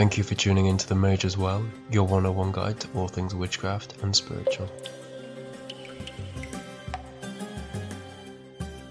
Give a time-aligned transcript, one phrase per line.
[0.00, 3.96] Thank you for tuning into the Mages Well, your 101 guide to all things witchcraft
[4.02, 4.66] and spiritual.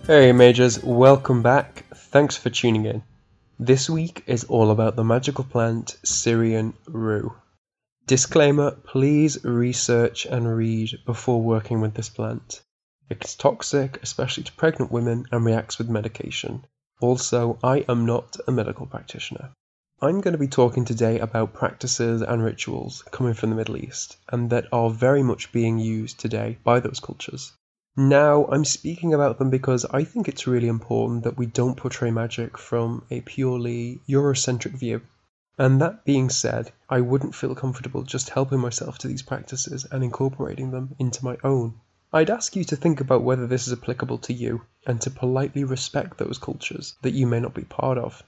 [0.06, 1.84] Hey mages, welcome back.
[1.96, 3.02] Thanks for tuning in.
[3.58, 7.34] This week is all about the magical plant Syrian rue.
[8.06, 12.62] Disclaimer, please research and read before working with this plant.
[13.10, 16.66] It's toxic, especially to pregnant women, and reacts with medication.
[17.02, 19.50] Also, I am not a medical practitioner.
[20.02, 24.16] I'm going to be talking today about practices and rituals coming from the Middle East
[24.30, 27.52] and that are very much being used today by those cultures.
[27.98, 32.12] Now, I'm speaking about them because I think it's really important that we don't portray
[32.12, 35.02] magic from a purely Eurocentric view.
[35.58, 40.02] And that being said, I wouldn't feel comfortable just helping myself to these practices and
[40.02, 41.74] incorporating them into my own.
[42.14, 45.66] I'd ask you to think about whether this is applicable to you and to politely
[45.66, 48.24] respect those cultures that you may not be part of.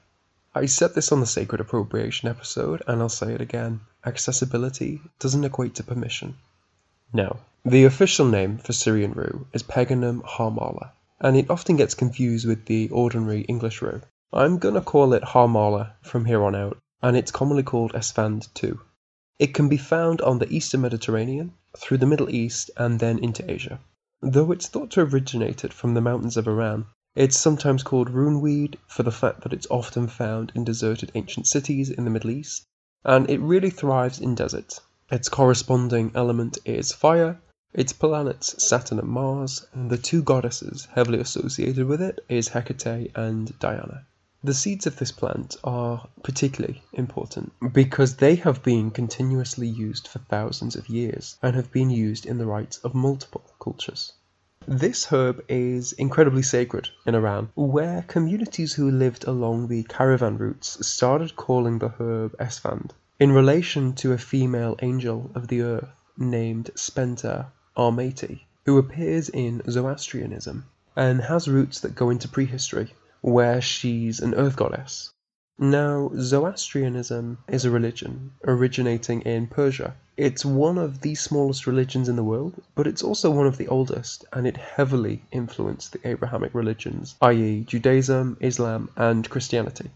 [0.54, 3.80] I said this on the Sacred Appropriation episode, and I'll say it again.
[4.06, 6.36] Accessibility doesn't equate to permission.
[7.14, 10.92] Now, the official name for Syrian rue is Peganum harmala,
[11.22, 14.02] and it often gets confused with the ordinary English rue.
[14.34, 18.82] I'm gonna call it harmala from here on out, and it's commonly called esfand too.
[19.40, 23.50] It can be found on the eastern Mediterranean, through the Middle East, and then into
[23.50, 23.80] Asia.
[24.22, 28.78] Though it's thought to have originated from the mountains of Iran, it's sometimes called runeweed
[28.88, 32.66] for the fact that it's often found in deserted ancient cities in the Middle East,
[33.04, 34.80] and it really thrives in deserts.
[35.12, 37.38] Its corresponding element is fire,
[37.74, 43.12] its planets Saturn and Mars, and the two goddesses heavily associated with it is Hecate
[43.14, 44.06] and Diana.
[44.44, 50.20] The seeds of this plant are particularly important because they have been continuously used for
[50.20, 54.14] thousands of years and have been used in the rites of multiple cultures.
[54.68, 60.86] This herb is incredibly sacred in Iran, where communities who lived along the caravan routes
[60.86, 66.70] started calling the herb esfand in relation to a female angel of the earth named
[66.76, 74.20] Spenta Armaiti, who appears in Zoroastrianism and has roots that go into prehistory, where she's
[74.20, 75.12] an earth goddess.
[75.58, 79.96] Now, Zoroastrianism is a religion originating in Persia.
[80.24, 83.68] It's one of the smallest religions in the world, but it's also one of the
[83.68, 89.90] oldest, and it heavily influenced the Abrahamic religions, i.e., Judaism, Islam, and Christianity.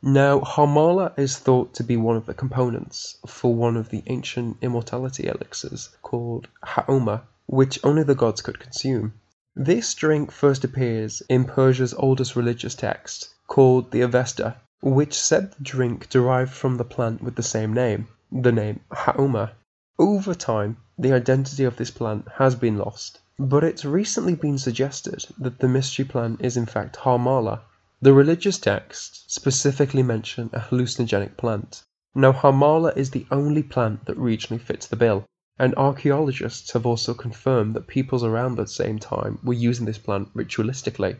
[0.00, 4.58] Now, Harmala is thought to be one of the components for one of the ancient
[4.62, 9.14] immortality elixirs called Haoma, which only the gods could consume.
[9.56, 15.64] This drink first appears in Persia's oldest religious text, called the Avesta, which said the
[15.64, 19.50] drink derived from the plant with the same name, the name Haoma.
[19.96, 25.24] Over time, the identity of this plant has been lost, but it's recently been suggested
[25.38, 27.60] that the mystery plant is in fact Harmala.
[28.02, 31.84] The religious texts specifically mention a hallucinogenic plant.
[32.12, 35.26] Now, Harmala is the only plant that regionally fits the bill,
[35.60, 40.34] and archaeologists have also confirmed that peoples around that same time were using this plant
[40.34, 41.18] ritualistically.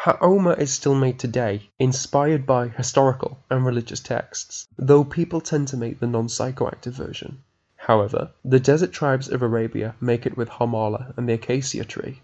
[0.00, 5.76] Haoma is still made today, inspired by historical and religious texts, though people tend to
[5.76, 7.44] make the non-psychoactive version.
[7.86, 12.20] However, the desert tribes of Arabia make it with harmala and the acacia tree.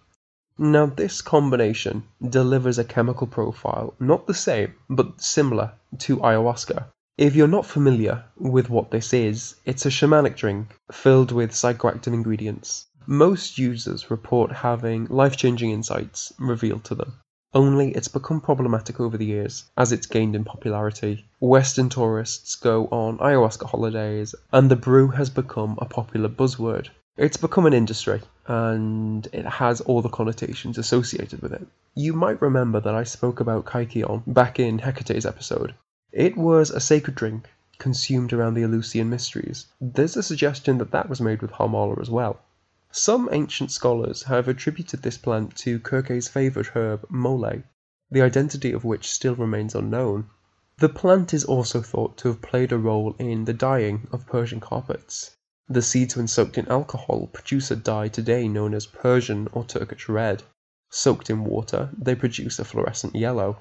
[0.58, 6.86] Now this combination delivers a chemical profile not the same, but similar to ayahuasca.
[7.16, 12.12] If you're not familiar with what this is, it's a shamanic drink filled with psychoactive
[12.12, 17.12] ingredients Most users report having life changing insights revealed to them.
[17.54, 21.26] Only it's become problematic over the years as it's gained in popularity.
[21.38, 26.88] Western tourists go on ayahuasca holidays, and the brew has become a popular buzzword.
[27.18, 31.66] It's become an industry, and it has all the connotations associated with it.
[31.94, 35.74] You might remember that I spoke about Kykeon back in Hecate's episode.
[36.10, 39.66] It was a sacred drink consumed around the Eleusinian mysteries.
[39.78, 42.40] There's a suggestion that that was made with Harmala as well.
[42.94, 47.62] Some ancient scholars have attributed this plant to Kirke's favourite herb, mole,
[48.10, 50.28] the identity of which still remains unknown.
[50.76, 54.60] The plant is also thought to have played a role in the dyeing of Persian
[54.60, 55.34] carpets.
[55.68, 60.06] The seeds when soaked in alcohol produce a dye today known as Persian or Turkish
[60.10, 60.42] red.
[60.90, 63.56] Soaked in water, they produce a fluorescent yellow.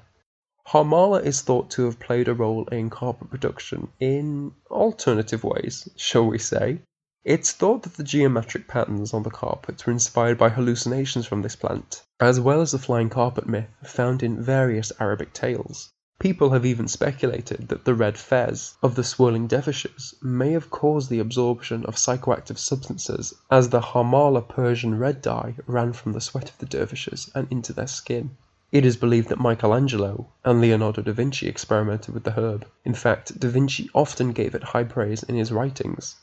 [0.68, 6.26] Harmala is thought to have played a role in carpet production in alternative ways, shall
[6.26, 6.82] we say.
[7.24, 11.54] It's thought that the geometric patterns on the carpets were inspired by hallucinations from this
[11.54, 15.92] plant, as well as the flying carpet myth found in various Arabic tales.
[16.18, 21.10] People have even speculated that the red fez of the swirling dervishes may have caused
[21.10, 26.50] the absorption of psychoactive substances, as the Harmala Persian red dye ran from the sweat
[26.50, 28.36] of the dervishes and into their skin.
[28.72, 32.66] It is believed that Michelangelo and Leonardo da Vinci experimented with the herb.
[32.84, 36.16] In fact, da Vinci often gave it high praise in his writings.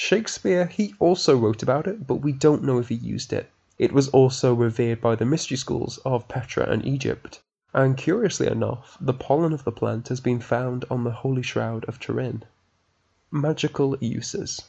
[0.00, 3.50] Shakespeare, he also wrote about it, but we don't know if he used it.
[3.78, 7.42] It was also revered by the mystery schools of Petra and Egypt.
[7.74, 11.84] And curiously enough, the pollen of the plant has been found on the Holy Shroud
[11.86, 12.44] of Turin.
[13.32, 14.62] Magical uses.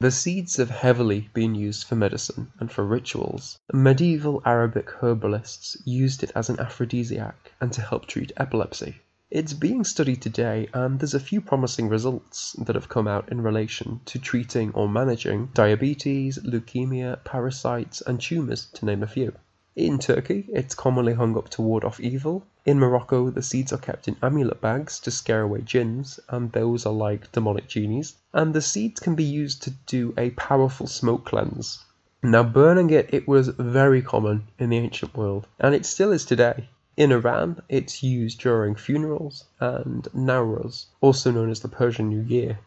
[0.00, 3.60] The seeds have heavily been used for medicine and for rituals.
[3.72, 8.96] Medieval Arabic herbalists used it as an aphrodisiac and to help treat epilepsy.
[9.34, 13.40] It's being studied today, and there's a few promising results that have come out in
[13.40, 19.32] relation to treating or managing diabetes, leukemia, parasites, and tumours, to name a few.
[19.74, 22.44] In Turkey, it's commonly hung up to ward off evil.
[22.66, 26.84] In Morocco, the seeds are kept in amulet bags to scare away jinns, and those
[26.84, 28.16] are like demonic genies.
[28.34, 31.82] And the seeds can be used to do a powerful smoke cleanse.
[32.22, 36.26] Now, burning it, it was very common in the ancient world, and it still is
[36.26, 36.68] today.
[36.94, 42.58] In Iran, it's used during funerals and Nowruz, also known as the Persian New Year.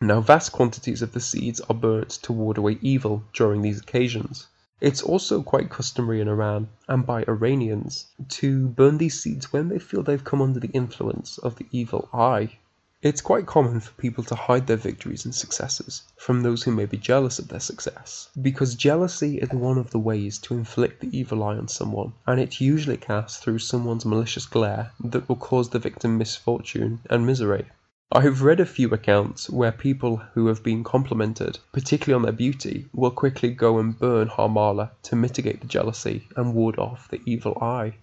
[0.00, 4.46] Now, vast quantities of the seeds are burnt to ward away evil during these occasions.
[4.80, 9.80] It's also quite customary in Iran, and by Iranians, to burn these seeds when they
[9.80, 12.58] feel they've come under the influence of the evil eye.
[13.02, 16.86] It's quite common for people to hide their victories and successes from those who may
[16.86, 21.18] be jealous of their success, because jealousy is one of the ways to inflict the
[21.18, 25.70] evil eye on someone, and it usually casts through someone's malicious glare that will cause
[25.70, 27.66] the victim misfortune and misery.
[28.12, 32.86] I've read a few accounts where people who have been complimented, particularly on their beauty,
[32.94, 37.58] will quickly go and burn Harmala to mitigate the jealousy and ward off the evil
[37.60, 37.94] eye.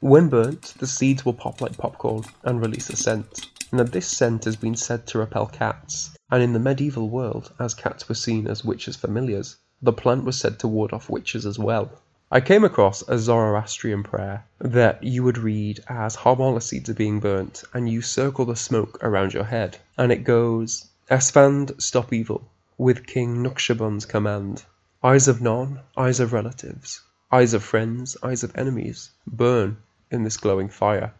[0.00, 3.48] When burnt, the seeds will pop like popcorn and release a scent.
[3.74, 7.72] Now, this scent has been said to repel cats, and in the medieval world, as
[7.72, 11.58] cats were seen as witches' familiars, the plant was said to ward off witches as
[11.58, 11.90] well.
[12.30, 17.18] I came across a Zoroastrian prayer that you would read as Harmala seeds are being
[17.18, 22.46] burnt, and you circle the smoke around your head, and it goes, Esfand, stop evil,
[22.76, 24.64] with King Naqshband's command.
[25.02, 27.00] Eyes of none, eyes of relatives,
[27.32, 29.78] eyes of friends, eyes of enemies, burn
[30.10, 31.14] in this glowing fire.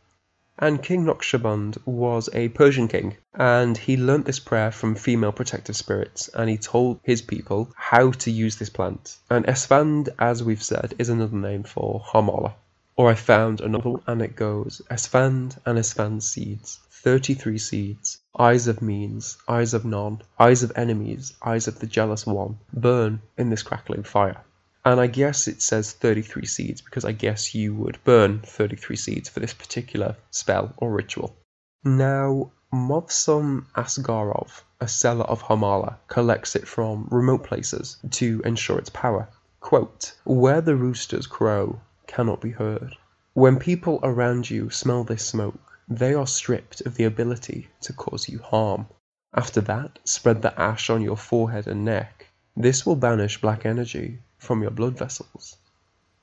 [0.58, 5.76] And King Naqshband was a Persian king, and he learnt this prayer from female protective
[5.76, 9.16] spirits, and he told his people how to use this plant.
[9.30, 12.52] And Esfand, as we've said, is another name for Harmala.
[12.96, 18.68] Or I found another, one, and it goes Esfand and Esfand's seeds, 33 seeds, eyes
[18.68, 23.48] of means, eyes of none, eyes of enemies, eyes of the jealous one, burn in
[23.48, 24.44] this crackling fire.
[24.84, 29.28] And I guess it says 33 seeds because I guess you would burn 33 seeds
[29.28, 31.36] for this particular spell or ritual.
[31.84, 38.90] Now, Movsum Asgarov, a seller of Harmala, collects it from remote places to ensure its
[38.90, 39.28] power.
[39.60, 42.96] Quote, Where the roosters crow cannot be heard.
[43.34, 48.28] When people around you smell this smoke, they are stripped of the ability to cause
[48.28, 48.88] you harm.
[49.32, 52.26] After that, spread the ash on your forehead and neck.
[52.56, 55.56] This will banish black energy from your blood vessels.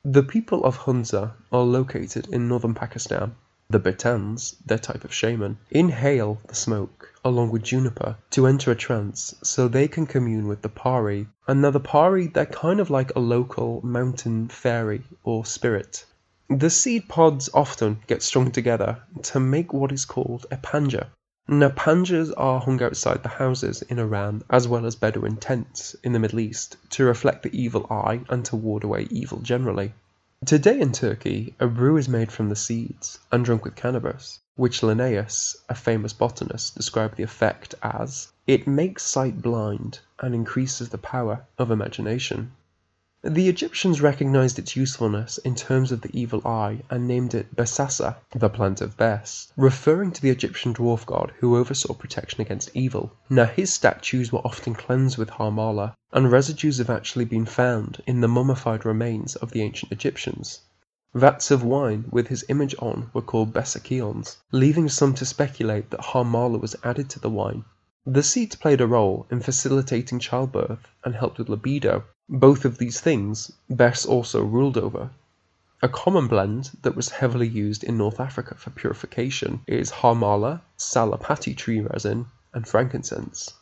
[0.03, 3.35] The people of Hunza are located in northern Pakistan.
[3.69, 8.75] The Betans, their type of shaman, inhale the smoke along with juniper to enter a
[8.75, 11.27] trance so they can commune with the Pari.
[11.47, 16.05] And now the Pari, they're kind of like a local mountain fairy or spirit.
[16.49, 21.07] The seed pods often get strung together to make what is called a panja.
[21.51, 26.13] Now, panjas are hung outside the houses in Iran as well as Bedouin tents in
[26.13, 29.93] the Middle East to reflect the evil eye and to ward away evil generally.
[30.45, 34.83] Today in Turkey, a brew is made from the seeds and drunk with cannabis, which
[34.83, 40.99] Linnaeus, a famous botanist, described the effect as "it makes sight blind and increases the
[40.99, 42.51] power of imagination."
[43.21, 48.15] The Egyptians recognized its usefulness in terms of the evil eye and named it Besasa,
[48.33, 53.11] the plant of Bes, referring to the Egyptian dwarf god who oversaw protection against evil.
[53.29, 58.21] Now his statues were often cleansed with Harmala, and residues have actually been found in
[58.21, 60.61] the mummified remains of the ancient Egyptians.
[61.13, 65.99] Vats of wine with his image on were called Besakions, leaving some to speculate that
[65.99, 67.65] Harmala was added to the wine.
[68.05, 72.05] The seeds played a role in facilitating childbirth and helped with libido.
[72.31, 75.09] Both of these things Bes also ruled over.
[75.81, 81.57] A common blend that was heavily used in North Africa for purification is Harmala, Salapati
[81.57, 83.53] tree resin, and frankincense.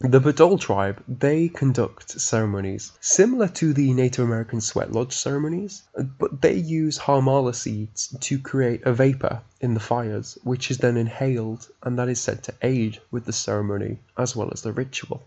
[0.00, 5.82] The Badal tribe, they conduct ceremonies similar to the Native American sweat lodge ceremonies,
[6.18, 10.96] but they use harmala seeds to create a vapor in the fires, which is then
[10.96, 15.22] inhaled, and that is said to aid with the ceremony as well as the ritual.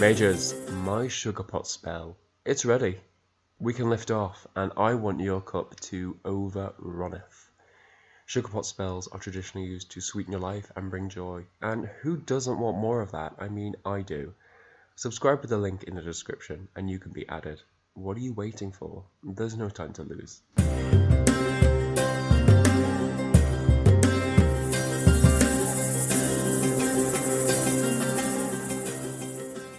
[0.00, 0.54] Mages,
[0.84, 2.16] my sugar pot spell,
[2.46, 2.96] it's ready
[3.58, 7.50] we can lift off, and I want your cup to overrunneth.
[8.26, 12.58] Sugarpot spells are traditionally used to sweeten your life and bring joy, and who doesn't
[12.58, 13.34] want more of that?
[13.38, 14.32] I mean, I do.
[14.96, 17.60] Subscribe with the link in the description, and you can be added.
[17.92, 19.04] What are you waiting for?
[19.22, 20.40] There's no time to lose.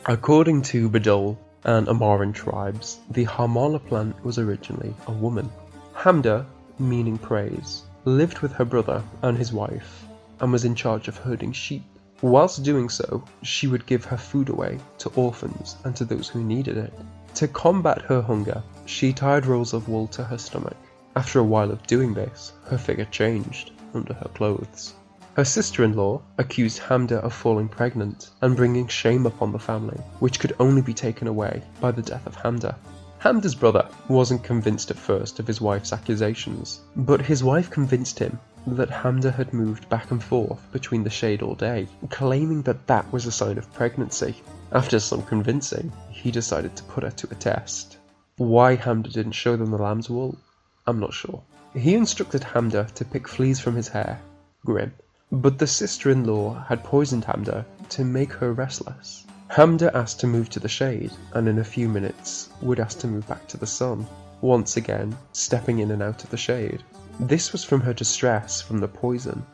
[0.08, 5.48] According to Badal, and Amaran tribes, the Harmala plant was originally a woman.
[5.94, 6.44] Hamda,
[6.80, 10.04] meaning praise, lived with her brother and his wife
[10.40, 11.84] and was in charge of herding sheep.
[12.24, 16.44] Whilst doing so, she would give her food away to orphans and to those who
[16.44, 16.94] needed it.
[17.36, 20.78] To combat her hunger, she tied rolls of wool to her stomach.
[21.16, 24.96] After a while of doing this, her figure changed under her clothes.
[25.42, 30.56] Her sister-in-law accused Hamda of falling pregnant and bringing shame upon the family, which could
[30.60, 32.76] only be taken away by the death of Hamda.
[33.18, 38.38] Hamda's brother wasn't convinced at first of his wife's accusations, but his wife convinced him
[38.68, 43.12] that Hamda had moved back and forth between the shade all day, claiming that that
[43.12, 44.36] was a sign of pregnancy.
[44.72, 47.98] After some convincing, he decided to put her to a test.
[48.38, 50.38] Why Hamda didn't show them the lamb's wool,
[50.86, 51.42] I'm not sure.
[51.74, 54.22] He instructed Hamda to pick fleas from his hair,
[54.64, 54.94] grim,
[55.32, 59.26] but the sister-in-law had poisoned Hamda to make her restless.
[59.50, 63.08] Hamda asked to move to the shade, and in a few minutes would ask to
[63.08, 64.06] move back to the sun,
[64.42, 66.84] once again stepping in and out of the shade.
[67.20, 69.46] This was from her distress from the poison.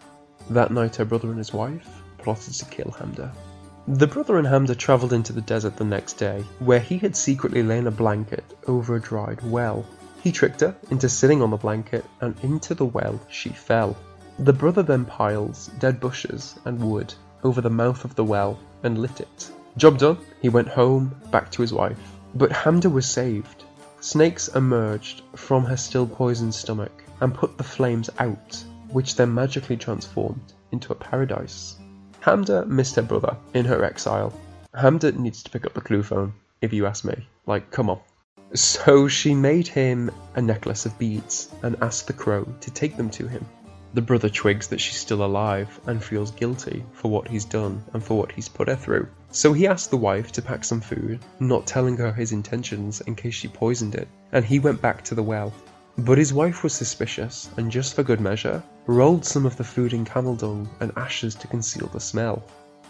[0.50, 3.32] That night her brother and his wife plotted to kill Hamda.
[3.88, 7.64] The brother and Hamda travelled into the desert the next day, where he had secretly
[7.64, 9.86] lain a blanket over a dried well.
[10.22, 13.96] He tricked her into sitting on the blanket, and into the well she fell.
[14.40, 17.14] The brother then piles dead bushes and wood
[17.44, 19.52] over the mouth of the well and lit it.
[19.78, 22.00] Job done, he went home, back to his wife.
[22.36, 23.64] But Hamda was saved.
[24.00, 29.76] Snakes emerged from her still poisoned stomach and put the flames out, which then magically
[29.76, 31.78] transformed into a paradise.
[32.22, 34.32] Hamda missed her brother in her exile.
[34.76, 37.28] Hamda needs to pick up the clue phone, if you ask me.
[37.48, 38.00] Like, come on.
[38.54, 43.10] So she made him a necklace of beads and asked the crow to take them
[43.12, 43.46] to him.
[43.94, 48.04] The brother twigs that she's still alive and feels guilty for what he's done and
[48.04, 49.08] for what he's put her through.
[49.32, 53.16] So he asked the wife to pack some food, not telling her his intentions in
[53.16, 55.54] case she poisoned it, and he went back to the well.
[55.98, 59.94] But his wife was suspicious and, just for good measure, rolled some of the food
[59.94, 62.44] in camel dung and ashes to conceal the smell.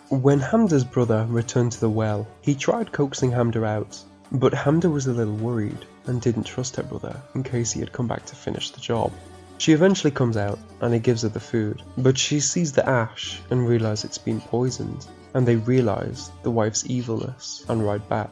[0.09, 3.97] When Hamda's brother returned to the well, he tried coaxing Hamda out,
[4.31, 7.93] but Hamda was a little worried and didn't trust her brother in case he had
[7.93, 9.13] come back to finish the job.
[9.59, 13.41] She eventually comes out and he gives her the food, but she sees the ash
[13.49, 18.29] and realizes it's been poisoned, and they realize the wife's evilness and ride back.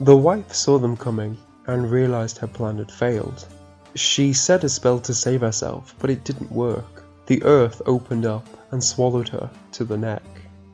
[0.00, 3.46] The wife saw them coming and realized her plan had failed.
[3.94, 7.04] She said a spell to save herself, but it didn't work.
[7.26, 10.22] The earth opened up and swallowed her to the neck.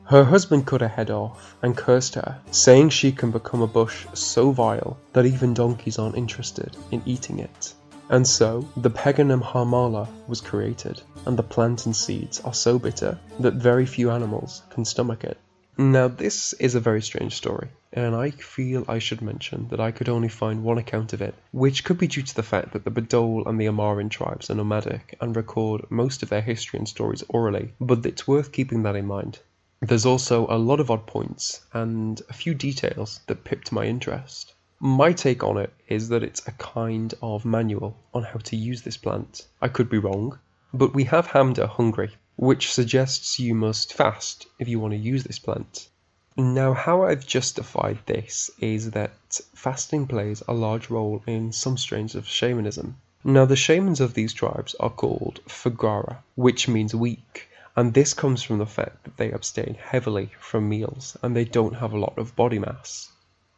[0.05, 4.05] Her husband cut her head off and cursed her, saying she can become a bush
[4.13, 7.73] so vile that even donkeys aren't interested in eating it.
[8.11, 13.17] And so, the Peganum harmala was created, and the plant and seeds are so bitter
[13.39, 15.37] that very few animals can stomach it.
[15.77, 19.91] Now, this is a very strange story, and I feel I should mention that I
[19.91, 22.83] could only find one account of it, which could be due to the fact that
[22.83, 26.89] the Badol and the Amarin tribes are nomadic and record most of their history and
[26.89, 29.39] stories orally, but it's worth keeping that in mind.
[29.79, 34.53] There's also a lot of odd points and a few details that pipped my interest.
[34.83, 38.81] My take on it is that it's a kind of manual on how to use
[38.81, 39.45] this plant.
[39.61, 40.39] I could be wrong,
[40.73, 45.23] but we have Hamda hungry, which suggests you must fast if you want to use
[45.23, 45.87] this plant.
[46.35, 52.15] Now, how I've justified this is that fasting plays a large role in some strains
[52.15, 52.97] of shamanism.
[53.23, 58.41] Now, the shamans of these tribes are called Fagara, which means weak, and this comes
[58.41, 62.17] from the fact that they abstain heavily from meals and they don't have a lot
[62.17, 63.11] of body mass.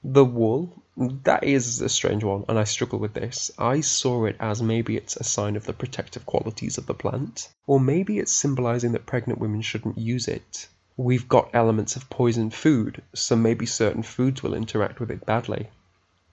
[0.06, 3.50] The wool, that is a strange one, and I struggle with this.
[3.58, 7.48] I saw it as maybe it's a sign of the protective qualities of the plant,
[7.68, 10.68] or maybe it's symbolizing that pregnant women shouldn't use it.
[10.98, 15.70] We've got elements of poisoned food, so maybe certain foods will interact with it badly.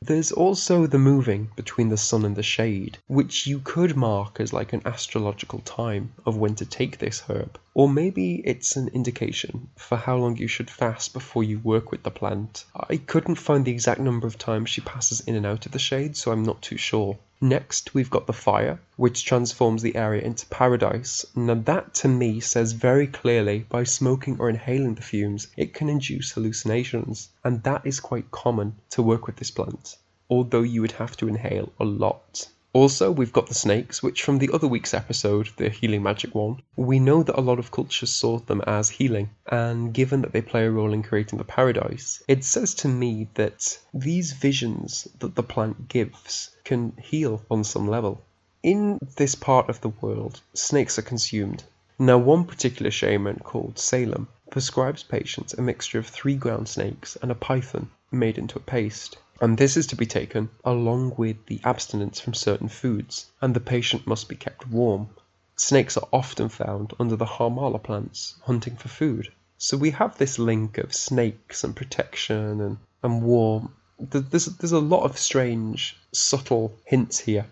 [0.02, 4.50] There's also the moving between the sun and the shade, which you could mark as
[4.50, 7.60] like an astrological time of when to take this herb.
[7.74, 12.02] Or maybe it's an indication for how long you should fast before you work with
[12.02, 12.64] the plant.
[12.74, 15.78] I couldn't find the exact number of times she passes in and out of the
[15.78, 17.18] shade, so I'm not too sure.
[17.42, 21.24] Next, we've got the fire, which transforms the area into paradise.
[21.34, 25.88] Now, that to me says very clearly by smoking or inhaling the fumes, it can
[25.88, 29.96] induce hallucinations, and that is quite common to work with this plant,
[30.28, 32.46] although you would have to inhale a lot.
[32.72, 36.62] Also, we've got the snakes, which from the other week's episode, the healing magic one,
[36.76, 40.40] we know that a lot of cultures saw them as healing, and given that they
[40.40, 45.34] play a role in creating the paradise, it says to me that these visions that
[45.34, 48.22] the plant gives can heal on some level.
[48.62, 51.64] In this part of the world, snakes are consumed.
[51.98, 57.32] Now, one particular shaman called Salem prescribes patients a mixture of three ground snakes and
[57.32, 61.60] a python made into a paste and this is to be taken along with the
[61.64, 65.08] abstinence from certain foods, and the patient must be kept warm.
[65.56, 69.32] Snakes are often found under the harmala plants, hunting for food.
[69.56, 73.74] So we have this link of snakes and protection and, and warm.
[73.98, 77.46] There's, there's a lot of strange, subtle hints here.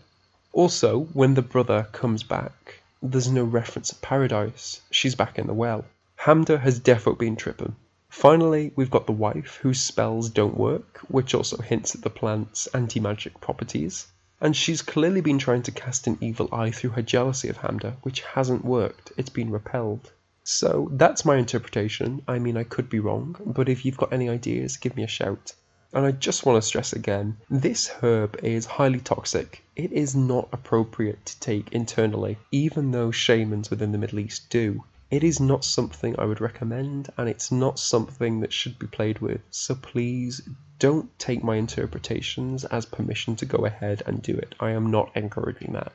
[0.52, 4.80] Also, when the brother comes back, there's no reference to paradise.
[4.90, 5.84] She's back in the well.
[6.20, 7.76] Hamda has defo been tripping.
[8.10, 12.66] Finally, we've got the wife, whose spells don't work, which also hints at the plant's
[12.68, 14.06] anti-magic properties.
[14.40, 17.96] And she's clearly been trying to cast an evil eye through her jealousy of Hamda,
[18.02, 19.12] which hasn't worked.
[19.16, 20.12] It's been repelled.
[20.42, 22.22] So that's my interpretation.
[22.26, 25.08] I mean, I could be wrong, but if you've got any ideas, give me a
[25.08, 25.52] shout.
[25.92, 29.62] And I just want to stress again this herb is highly toxic.
[29.76, 34.84] It is not appropriate to take internally, even though shamans within the Middle East do.
[35.10, 39.20] It is not something I would recommend, and it's not something that should be played
[39.20, 39.40] with.
[39.50, 40.42] So please
[40.78, 44.54] don't take my interpretations as permission to go ahead and do it.
[44.60, 45.92] I am not encouraging that.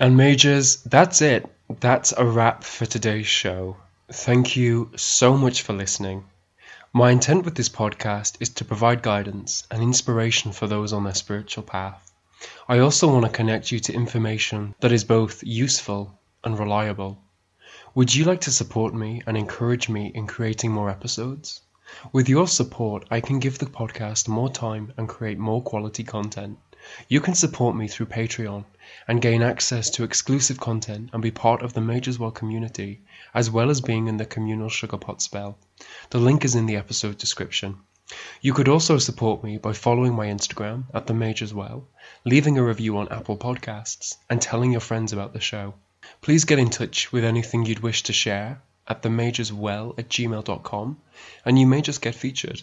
[0.00, 1.46] And mages, that's it.
[1.80, 3.76] That's a wrap for today's show.
[4.12, 6.24] Thank you so much for listening.
[6.92, 11.14] My intent with this podcast is to provide guidance and inspiration for those on their
[11.14, 12.12] spiritual path.
[12.68, 17.22] I also want to connect you to information that is both useful and reliable.
[17.96, 21.62] Would you like to support me and encourage me in creating more episodes?
[22.12, 26.58] With your support, I can give the podcast more time and create more quality content.
[27.08, 28.66] You can support me through Patreon
[29.08, 33.00] and gain access to exclusive content and be part of the Mages Well community,
[33.32, 35.56] as well as being in the communal sugar pot spell.
[36.10, 37.78] The link is in the episode description.
[38.42, 41.88] You could also support me by following my Instagram at the Mages Well,
[42.26, 45.72] leaving a review on Apple Podcasts, and telling your friends about the show.
[46.20, 50.96] Please get in touch with anything you'd wish to share at themageswell at gmail.com
[51.44, 52.62] and you may just get featured.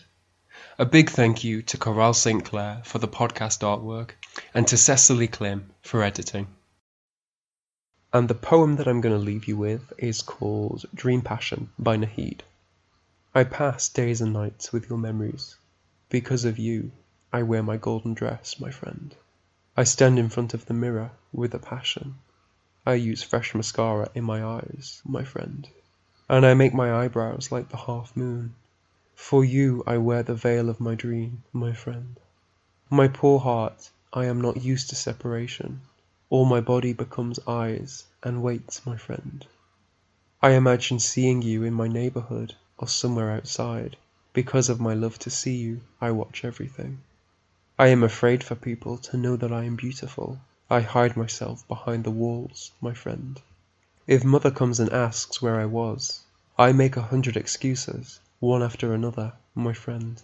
[0.79, 2.43] A big thank you to Coral St.
[2.43, 4.11] Clair for the podcast artwork
[4.53, 6.47] and to Cecily Klim for editing.
[8.11, 11.97] And the poem that I'm going to leave you with is called Dream Passion by
[11.97, 12.41] Nahid.
[13.35, 15.55] I pass days and nights with your memories.
[16.09, 16.91] Because of you,
[17.31, 19.15] I wear my golden dress, my friend.
[19.75, 22.15] I stand in front of the mirror with a passion.
[22.85, 25.69] I use fresh mascara in my eyes, my friend,
[26.27, 28.55] and I make my eyebrows like the half moon.
[29.15, 32.19] For you I wear the veil of my dream, my friend.
[32.89, 35.81] My poor heart, I am not used to separation.
[36.29, 39.45] All my body becomes eyes and waits, my friend.
[40.41, 43.95] I imagine seeing you in my neighborhood or somewhere outside.
[44.33, 46.99] Because of my love to see you, I watch everything.
[47.79, 50.39] I am afraid for people to know that I am beautiful.
[50.69, 53.41] I hide myself behind the walls, my friend.
[54.07, 56.21] If mother comes and asks where I was,
[56.57, 60.21] I make a hundred excuses, one after another, my friend.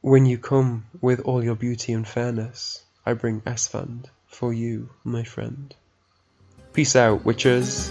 [0.00, 5.24] When you come with all your beauty and fairness, I bring Esfand for you, my
[5.24, 5.74] friend.
[6.72, 7.90] Peace out, witches.